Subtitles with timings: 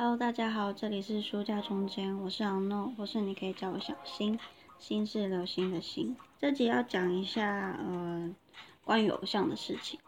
[0.00, 4.38] Hello，大家好，这里是书架中间，我是昂诺，或是你可以叫我小新，
[4.78, 6.14] 新是流星的星。
[6.38, 8.32] 这集要讲一下呃
[8.84, 9.98] 关于偶像的事情。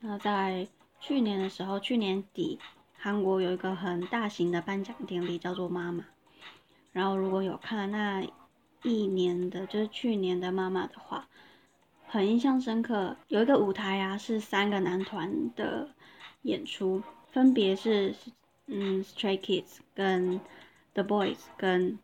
[0.00, 0.68] 那在
[1.00, 2.58] 去年的时候，去年底
[2.92, 6.04] 韩国有一个很大型的颁奖典礼，叫做妈妈。
[6.92, 8.22] 然后如果有看那
[8.82, 11.26] 一年的，就是去年的妈妈的话，
[12.06, 13.16] 很印象深刻。
[13.28, 15.88] 有一个舞台啊，是三个男团的
[16.42, 17.02] 演出，
[17.32, 18.14] 分别是。
[18.66, 20.40] 嗯，Stray Kids 跟
[20.94, 21.98] The Boys 跟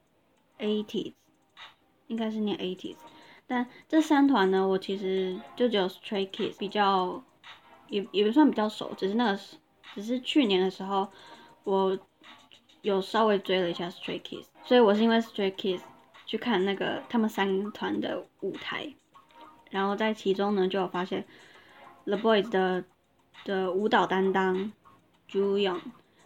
[0.58, 1.14] Eighties，
[2.06, 2.96] 应该是念 Eighties，
[3.46, 7.24] 但这三团呢，我其实就只有 Stray Kids 比较，
[7.88, 9.40] 也也不算比较熟，只是那个，
[9.94, 11.08] 只是去年的时候，
[11.64, 11.98] 我
[12.82, 15.80] 有稍微追了一下 Stray Kids，所以我是因为 Stray Kids
[16.26, 18.94] 去看那个他们三团的舞台，
[19.70, 21.26] 然后在其中呢，就有发现
[22.04, 22.84] The Boys 的
[23.46, 24.72] 的舞蹈担当
[25.26, 25.80] Ju Young。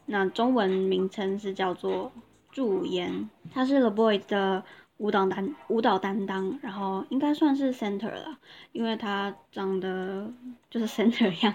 [0.06, 2.12] 那中文名称是叫做
[2.52, 4.62] 祝妍，他是 The Boys 的
[4.98, 8.38] 舞蹈担舞蹈担当，然后应该算是 center 了，
[8.72, 10.30] 因为他长得
[10.70, 11.54] 就是 center 样。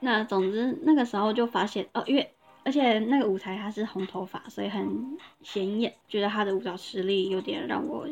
[0.00, 2.30] 那总之那个时候就发现哦，因为
[2.62, 8.06] 而且那个舞台他是红头发，所以很显眼，觉得他的舞蹈实力有点让我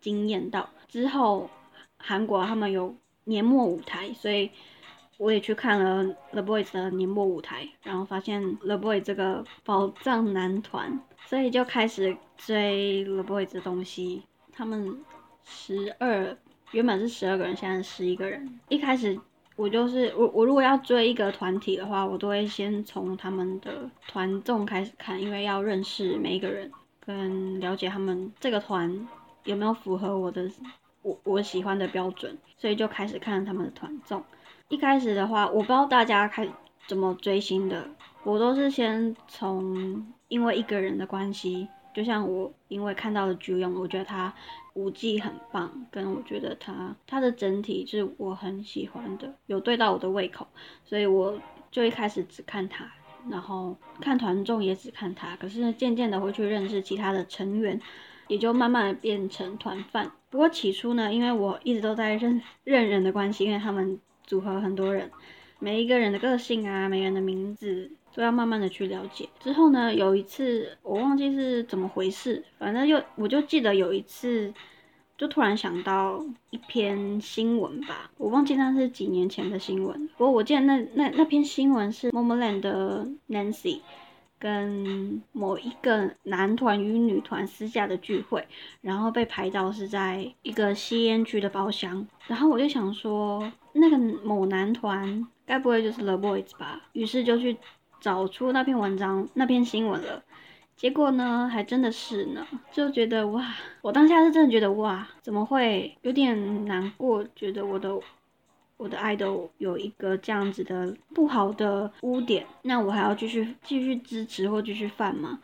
[0.00, 0.68] 惊艳到。
[0.86, 1.48] 之后
[1.96, 4.50] 韩国他们有年末舞台，所以。
[5.18, 14.22] 我也去看了 The Boys 的年末舞台，然后发现 The Boys 这个宝藏男团，所以就开始追 The Boys 的东西。
[14.52, 14.96] 他们
[15.44, 16.36] 十二，
[16.70, 18.60] 原本是十二个人，现在十一个人。
[18.68, 19.18] 一开始
[19.56, 26.70] 我就是我，我如果要追一个团体的话，我都会先从他们的团综开始看，因为要认识每一个人，
[27.04, 29.08] 跟了解他们这个团
[29.42, 30.48] 有没有符合我的
[31.02, 34.22] 我我喜欢的标准，所以就开始看他们的团综。
[34.68, 36.46] 一开始的话，我不知道大家开
[36.86, 37.88] 怎么追星的，
[38.22, 44.30] 我都是先从因为一个人的关系，就像我因为看到了鞠勇，我觉得他
[44.74, 50.46] 舞技很棒，跟我觉得他他的整体是我很喜欢的，有对到我的胃口，
[50.84, 51.40] 所以我
[51.70, 52.86] 就一开始只看他，
[53.30, 57.80] 然后看团综也只看他，可是渐渐的会去认识其他的成员，
[58.26, 60.12] 也就慢慢的变成团饭。
[60.28, 63.98] 不过起初呢，因为我一直都在认认人的关系，因为他们。
[64.28, 65.10] 组合很多人，
[65.58, 69.26] 每一个人的个性啊，每个人的名字都要慢慢的去了解。
[69.40, 74.52] 之后呢，有一次我忘记是怎么回事，反正又我就记得有一次，
[75.16, 80.06] 就突然想到一篇新闻吧，我忘记那是几年前的新闻。
[80.18, 83.80] 不过我记得那那那篇新闻是 Momoland 的 Nancy。
[84.38, 88.46] 跟某一个男团与女团私下的聚会，
[88.80, 96.82] 然后被拍到是在一个吸烟区的包厢，然后我就想说，那个某男团该不会就是 The Boys 吧？
[96.92, 97.56] 于是就去
[98.00, 100.22] 找出那篇文章、那篇新闻了。
[100.76, 103.44] 结果呢，还真的是呢，就觉得哇，
[103.82, 107.24] 我当下是真的觉得哇，怎么会有点难过？
[107.34, 107.98] 觉得我的。
[108.78, 115.40] 我的爱豆有一个这样子的不好的污点，那我还要继续继续支持或继续犯吗？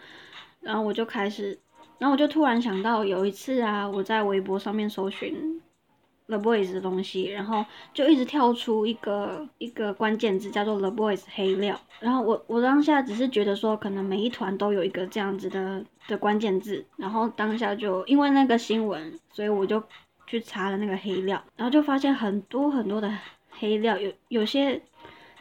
[0.61, 1.59] 然后我就开始，
[1.99, 5.61] 然后我就突然想到有一次啊，我在微博上面搜寻
[6.29, 19.83] The Boys 的东西，然后就一直跳出一个一个关键字叫做 The Boys 黑料，然后我我当下只是觉得说，可能每一团都有一个这样子的的关键字，然后当下就因为那个新闻，所以我就。
[20.35, 23.09] 去查了那个黑料，然后就发现很多很多的
[23.51, 24.83] 黑料，有有些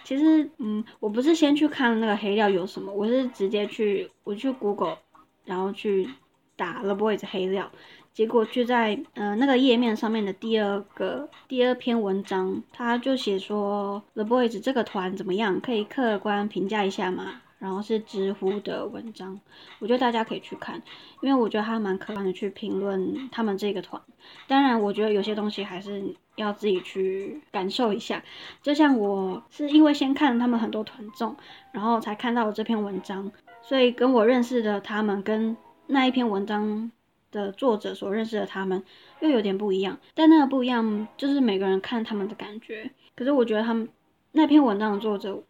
[0.03, 4.97] 其实嗯，我不是先去看那个黑料有什么，我是直接去我去 Google，
[5.45, 6.07] 然后去
[6.55, 7.71] 打 The Boys 黑料，
[8.13, 17.41] 结果就在呃那个页面上面的第二个第二篇文章，他就写说 The Boys 这个团怎么样，可以客观评价一下吗？
[17.63, 19.39] 然后是知乎的文章，
[19.79, 20.83] 我觉得大家可以去看，
[21.21, 24.01] 因为我觉得他蛮客观的去评论他们这个团。
[24.49, 28.21] 当然，我觉得有些东西还是要自己去感受一下。
[28.61, 31.33] 就像我是因为先看了他们很多团综，
[31.71, 35.55] 然后才看到了这篇文章，所以跟我认识的他们跟
[35.87, 36.91] 那一篇文章
[37.31, 38.83] 的作者所认识的他们
[39.21, 39.97] 又有点不一样。
[40.13, 42.91] 但那个不一样就是每个人看他们的感觉。
[43.15, 43.87] 可是我觉得他们
[44.33, 45.41] 那篇文章的作者。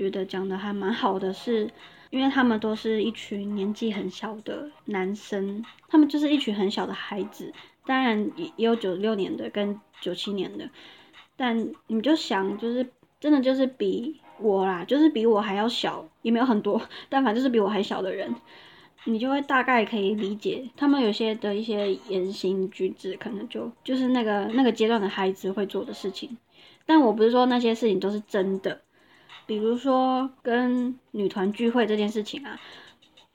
[0.00, 1.70] 觉得讲的还蛮好的，是
[2.08, 7.52] 因为他们都是一群年纪很小的男生，他们就是一群很小的孩子，
[7.84, 10.66] 当然也也有九六年的跟九七年的，
[11.36, 12.88] 但你就想，就是
[13.20, 16.80] 真的就是比我啦，就是比我还要小，也没有很多，
[17.10, 18.34] 但反正就是比我还小的人，
[19.04, 26.38] 你就会大概可以理解他们有些的一些言行举止，可能就就是那个那个阶段的孩子会做的事情，
[26.86, 28.80] 但我不是说那些事情都是真的。
[29.50, 32.60] 比如说跟女团聚会这件事情啊，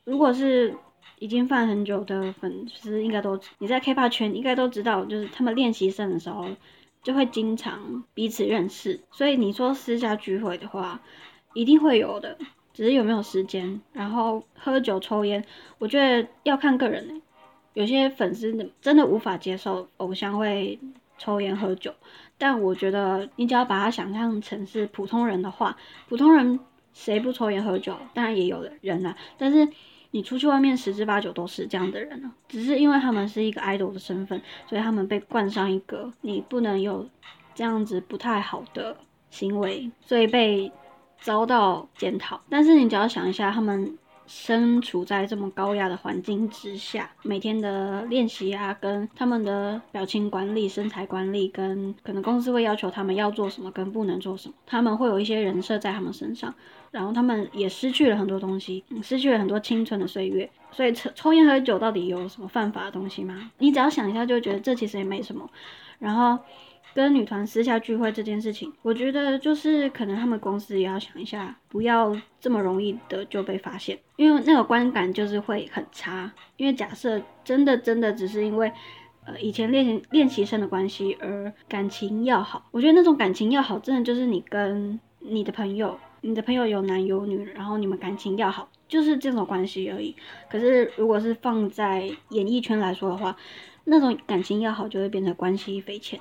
[0.06, 0.74] 如果是
[1.20, 6.48] 已经犯很久的粉丝，应该都你在 K-pop 圈应该都知道，就是他们练习生的时候
[7.04, 11.02] 就会经常彼此认识，所以你说私下聚会的话，
[11.54, 12.38] 一定会有的，
[12.74, 13.82] 只是有没有时间。
[13.92, 15.44] 然后喝酒抽烟，
[15.80, 17.22] 我觉得要看个人呢。
[17.74, 20.80] 有些粉丝真的无法接受偶像会
[21.18, 21.94] 抽烟喝酒，
[22.38, 25.76] 但我觉得你只要把它想象成是普通人的话，
[26.08, 26.60] 普通人
[26.94, 27.96] 谁不抽烟喝酒？
[28.14, 29.68] 当然也有的人啊，但是
[30.12, 37.08] 你出去外面十之八九都是这样的人啊，只是因为他们是一个 idol 的身份，所以他们被冠上一个你不能有
[37.54, 38.98] 这样子不太好的
[39.30, 40.72] 行为，所以被
[41.20, 42.42] 遭到检讨。
[42.50, 43.98] 但是你只要想一下他们。
[44.28, 56.54] 身处在这么高压的环境之下，每天的练习啊，跟他们的表情管理、身材管理，跟可能公司会要求他们要做什么跟不能做什么，他们会有一些人设在他们身上，
[56.92, 60.50] 然后他们也失去了很多东西，失去了很多青春的岁月。
[60.72, 63.52] 所以抽抽烟喝酒到底有什么犯法的东西吗？
[63.60, 65.50] 你只要想一下，就觉得这其实也没什么。
[66.00, 66.44] 然后。
[66.94, 76.32] 跟女团私下聚会这件事情，我觉得就是可能他们公司也要想一下，不要这么容易的就被发现，因为那个观感就是会很差。
[76.56, 78.72] 因为假设真的真的只是因为，
[79.26, 90.16] 呃，以前练练习生的关系而感情要好，我觉得那种感情要好，真的就是你跟你的朋友，你的朋友有男有女，然后你们感情要好，就是这种关系而已。
[90.50, 93.36] 可是如果是放在演艺圈来说的话，
[93.84, 96.20] 那种感情要好就会变成关系匪浅。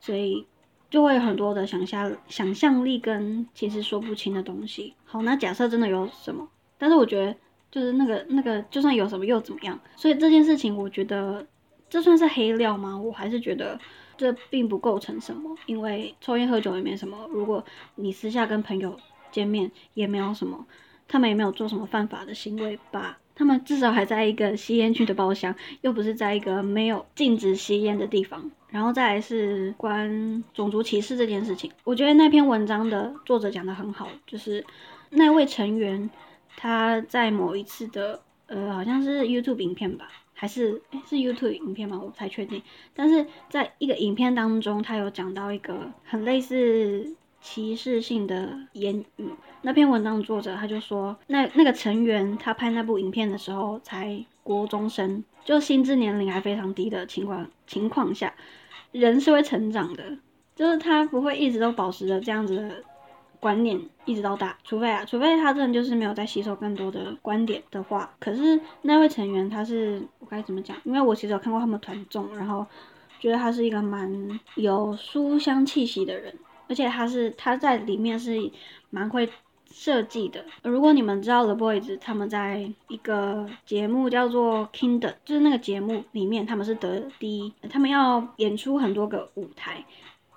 [0.00, 0.46] 所以
[0.88, 4.94] 就会有很多的想象、想象力跟其实说不清的东西。
[5.04, 6.48] 好，那假设真的有什么，
[6.78, 7.36] 但是我觉得
[7.70, 9.78] 就是那个那个，就算有什么又怎么样？
[9.94, 11.46] 所以这件事情，我觉得
[11.88, 12.98] 这算是黑料吗？
[12.98, 13.78] 我还是觉得
[14.16, 17.28] 这并不构成什么，因为抽烟喝酒也没什么。
[17.30, 17.64] 如果
[17.94, 18.98] 你私下跟朋友
[19.30, 20.66] 见面也没有什么，
[21.06, 23.18] 他们也没有做什么犯法的行为吧？
[23.40, 28.50] 他们至少还在一个吸烟区的包厢，又不是在一个没有禁止吸烟的地方。
[28.68, 34.62] 然后再来是关种族歧视这件事情，我觉得那篇文章的作者讲的很好，就是
[35.08, 36.10] 那位成员
[36.54, 41.98] 他在某一次的呃好像是 YouTube 影片吧，还是是 YouTube 影片吗？
[41.98, 42.62] 我不太确定。
[42.94, 49.30] 但是在一个影片当中，他有讲到一个很类似歧视性的言语。
[49.62, 58.32] 那篇文章的作者他就说，那那个成员他拍那部影片的时候才国中生，就心智年龄还非常低的情况情况下。
[58.92, 60.18] 人是会成长的，
[60.56, 62.82] 就是他不会一直都保持着这样子的
[63.38, 68.10] 观念一直到大，除非啊，除非他真的就是没有在吸收更多的观点的话。
[68.18, 70.76] 可是那位成员他是我该怎么讲？
[70.84, 72.66] 因为我其实有看过他们团综，然后
[73.20, 76.34] 觉得他是一个蛮有书香气息的人，
[76.70, 78.50] 而且他是他在里面是
[78.88, 79.28] 蛮会。
[79.72, 80.44] 设计的。
[80.64, 87.54] 如果你们知道 The Boys，他们在一个节目叫做 Kingdom，就是那个节目里面，他们是得第一。
[87.70, 89.84] 他们要演出很多个舞台，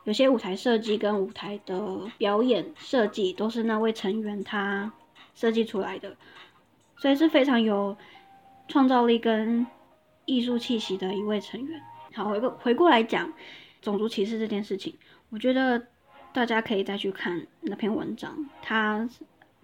[0.03, 4.93] 有些舞台设计跟舞台的表演设计都是那位成员他
[5.33, 6.15] 设计出来的，
[6.97, 7.97] 所以是非常有
[8.67, 9.65] 创造力跟
[10.25, 11.81] 艺术气息的一位成员。
[12.13, 13.33] 好，回过回过来讲
[13.81, 14.93] 种族歧视这件事情，
[15.31, 15.87] 我觉得。
[16.33, 19.07] 大家可以再去看那篇文章，他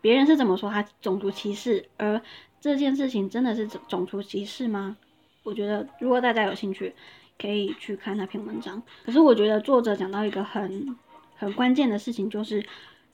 [0.02, 2.22] 别人是怎么说他种族歧视，而
[2.62, 4.96] 这件事情真的是种族歧视吗？
[5.44, 6.94] 我觉得如果大家有兴趣，
[7.40, 8.82] 可以去看那篇文章。
[9.04, 10.96] 可是我觉得作者讲到一个很
[11.36, 12.64] 很关键的事情，就是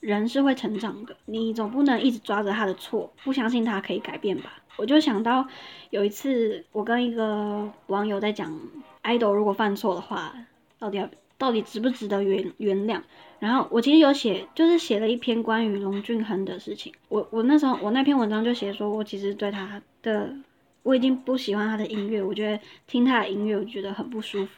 [0.00, 4.52] 人是会成长的，你总不能一直抓着他的错，不相信他可以改变吧？
[4.76, 5.48] 我就想到
[5.90, 8.60] 有一次我跟一个网友在讲
[9.02, 10.34] ，idol 如果犯错的话，
[10.78, 11.08] 到底要。
[11.38, 13.02] 到底值不值得原原谅？
[13.38, 16.90] 然后我其实有写，就是写了一篇关于龙俊亨的事情。
[17.08, 20.34] 我我那时候我那篇文章就写说，我其实对他的
[20.82, 24.52] 我已经不喜欢他的音乐，我觉得听他的音乐我觉得很不舒服，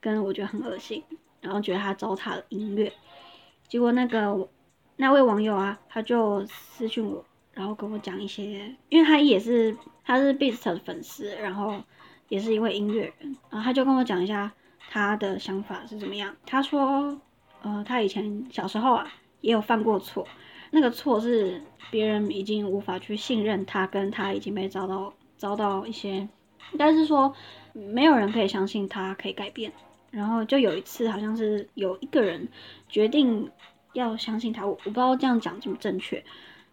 [0.00, 1.02] 跟我觉得很恶心，
[1.42, 2.90] 然后觉得他糟蹋了音乐。
[3.68, 4.48] 结果那个
[4.96, 7.22] 那位网友啊，他就私信我，
[7.52, 11.82] 然后跟我讲一些，因为他也是他是 Beast 的粉丝，然后
[12.30, 14.50] 也是一位音乐人，然后他就跟我讲一下。
[14.90, 16.34] 他的想法是怎么样？
[16.46, 17.20] 他说，
[17.62, 20.26] 呃，他以前小时候啊，也有犯过错，
[20.70, 26.28] 那个错是别人已经无法去信任他，跟他已经被遭到遭到一些，
[26.76, 27.34] 但是说
[27.72, 29.72] 没有人可以相信他可以改变。
[30.10, 32.48] 然后就有一次，好像是有一个人
[32.86, 33.50] 决定
[33.94, 36.22] 要相信他，我我不知道这样讲正不正确，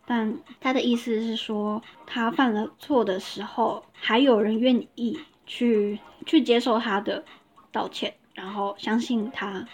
[0.06, 7.24] 但他的意思是说，他犯了错的时候，还有人愿意去去接受他的。
[7.72, 9.66] 道歉，然后相信他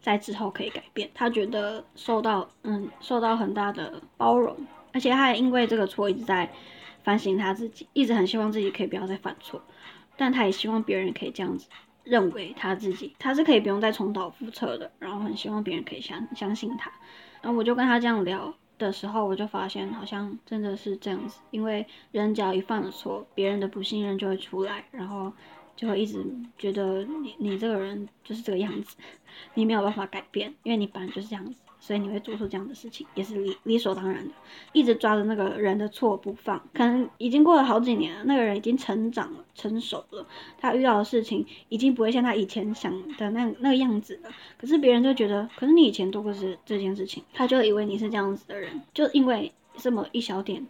[0.00, 1.10] 在之后可以改变。
[1.14, 4.56] 他觉得受到嗯受到很大的包容，
[4.92, 6.50] 而且他也因为这个错一直在
[7.02, 9.62] 反省他自己，一直很希望自己可以不要再犯错，
[10.16, 11.68] 但他也希望别人可以这样子
[12.04, 16.90] 认为他自己，他是可以不用再重蹈覆辙的，然后很希望别人可以相相信他。
[17.42, 25.32] 然后我就跟他这样聊的时候，我就发现好像真的是这样子，因为人只要一犯了错，别人的不信任就会出来，然后。
[25.80, 26.22] 就会一直
[26.58, 28.96] 觉得你你这个人就是这个样子，
[29.54, 34.30] 你没有办法改变，因为你本来就是这样子，所以你会做出这样的事情，也是理理所当然的。
[34.74, 40.26] 一直抓着那个人的错不放，可能已经过了好几年了，那个人已经成长了、成熟了，
[40.58, 44.30] 他遇到的事情已经不会像他以前想的那那个样子了。
[44.58, 50.66] 可是别人就觉得，可是你以前做过是这件事情，他就以为你是这样子的人，就因为这么一小点。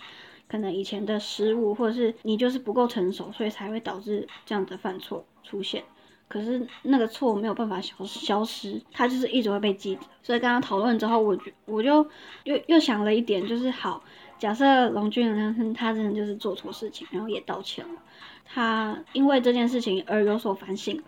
[0.50, 5.85] 可能以前的失误，或者是你就是不够成熟，所以才会导致这样的犯错出现。
[6.26, 10.02] 可是那个错没有办法消消失，它就是一直会被记着。
[10.23, 12.04] 所以刚刚讨论之后，我就我就
[12.45, 14.02] 又又想了一点，就是好，
[14.38, 18.00] 假设龙俊他真的就是做错事情，然后也道歉了，
[18.45, 21.00] 他因为这件事情而有所反省，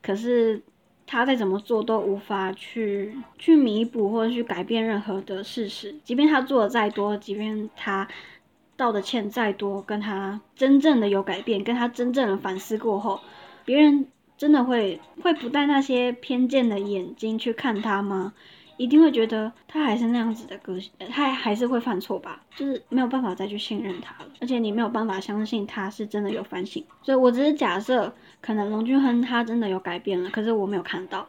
[0.00, 0.62] 可是
[1.06, 8.08] 他再怎么做都无法去去弥补或者去改变任何的事实，即便他做的再多，即便他。
[8.78, 13.20] 道的歉再多，跟他真正的有改变，跟他真正的反思过后，
[13.64, 14.06] 别人
[14.38, 18.32] 真的会会不带那些偏见的眼睛去看他吗？
[18.76, 22.40] 一定会觉得他还是那样子的个性，他还是会犯错吧？
[22.54, 26.84] 就是没有办法再去信任他了，而且你没有办法相信他是真的有反省。
[27.02, 31.26] 所以我只是假设，可能龙俊亨他真的有改变了，可是我没有看到。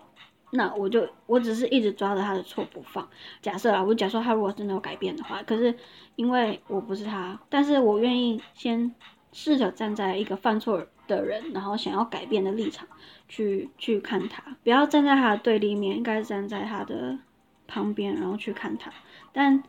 [0.51, 3.07] 那我就我只是一直抓着他的错不放。
[3.41, 5.75] 假设啊，我假设他如果真的有改变的话，可是
[6.15, 8.93] 因为我不是他，但是我愿意先
[9.31, 12.87] 试着站在一个犯错的人，然后想要改变的立场
[13.27, 17.19] 去去看他，不要站在他的对立面，应该站在他的
[17.67, 18.91] 旁边，然后去看他。
[19.31, 19.63] 但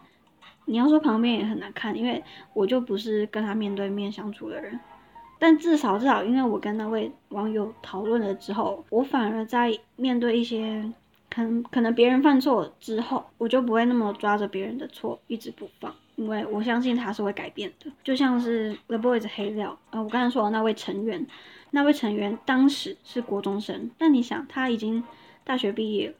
[0.65, 4.81] 你要说旁边也很难看，因为我就不是跟他面对面相处的人。
[5.41, 10.93] 但至少至少，因为我跟那位网友讨论了之后，我反而在面对一些
[11.31, 17.91] 可能可能别人犯错之后，我就不会那么抓着别人的错一直不放，因为我相信他是会改变的。
[18.05, 21.27] 就像是 The Boys 黑料，呃，我刚才说的那位成员，
[21.71, 25.03] 那位成员当时是国中生，但你想他已经
[25.43, 26.15] 大学毕业了，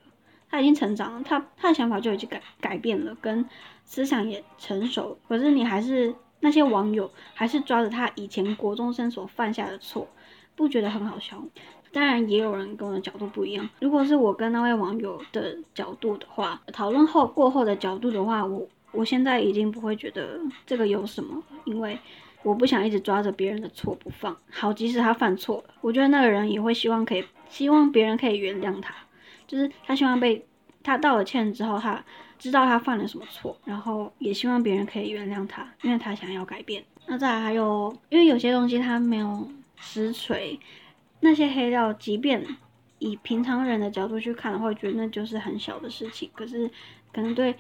[0.49, 3.45] 他已经成长了，他他的想法就已经改改变了，跟
[3.85, 6.15] 思想也成熟，可是你还是。
[6.41, 10.09] 那些网友还是抓着他以前国中生所犯下的错，
[10.57, 11.43] 不觉得很好笑。
[11.93, 13.69] 当然，也有人跟我的角度不一样。
[13.81, 21.99] 如果是我跟那位网友的角度的话，讨论后过后的角度的话，我我现在已经不会觉得这个有什么，因为
[22.43, 24.37] 我不想一直抓着别人的错不放。
[24.51, 28.95] 好，即使他犯错了，我觉得那个人也会希望可以，希望别人可以原谅他，
[29.47, 30.47] 就是他希望被
[30.83, 32.05] 他道了歉之后，他。
[32.41, 36.83] 知道他犯了什么错，然后也希望别人可以原谅他，因为他想要改变。
[37.07, 40.59] 那再来还有，因为有些东西他没有实锤，
[41.21, 42.43] 那些黑料，即便
[42.99, 46.31] 以平常人的角度去看，的话觉得那就是很小的事情。
[46.35, 46.71] 可是，
[47.13, 47.55] 可能对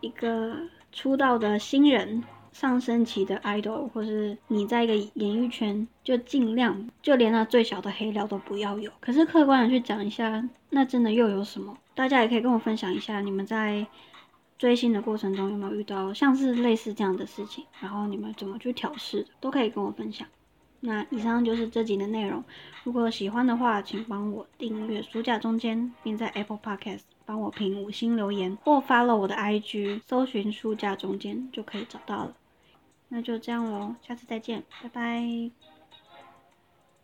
[0.00, 0.56] 一个
[0.92, 2.24] 出道的新人、
[2.58, 8.90] 上升期的 idol，或是你在一个演艺圈，就尽量就连那最小的黑料都不要有。
[8.98, 11.76] 可是客观的去讲一下，那真的又有什么？
[11.94, 13.86] 大家也可以跟我分享一下，你们在
[14.56, 20.26] 追星的过程中有没有遇到像是类似这样的事情，然后你们怎么去调试，都可以跟我分享。
[20.80, 22.42] 那以上就是这集的内容，
[22.84, 32.34] 如果喜欢的话，请帮我订阅书架中间，并在 Apple Podcast 帮我评五星留言，或发了我的 IG，搜寻书架中间就可以找到了。
[33.08, 35.75] 那就这样喽，下次再见，拜拜。